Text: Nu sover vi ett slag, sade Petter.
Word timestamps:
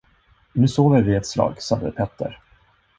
Nu 0.53 0.65
sover 0.67 1.01
vi 1.01 1.15
ett 1.15 1.25
slag, 1.25 1.61
sade 1.61 1.91
Petter. 1.91 2.39